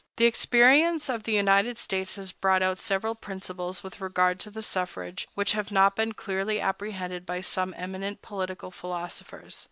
The 0.17 0.25
experience 0.25 1.09
of 1.09 1.21
the 1.25 1.31
United 1.33 1.77
States 1.77 2.15
has 2.15 2.31
brought 2.31 2.63
out 2.63 2.79
several 2.79 3.13
principles 3.13 3.83
with 3.83 4.01
regard 4.01 4.39
to 4.39 4.49
the 4.49 4.63
suffrage 4.63 5.27
which 5.35 5.51
have 5.51 5.71
not 5.71 5.95
been 5.95 6.13
clearly 6.13 6.59
apprehended 6.59 7.23
by 7.23 7.41
some 7.41 7.75
eminent 7.77 8.23
political 8.23 8.71
philosophers. 8.71 9.59